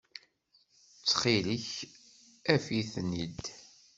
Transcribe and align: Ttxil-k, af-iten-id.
Ttxil-k, 0.97 1.69
af-iten-id. 2.53 3.43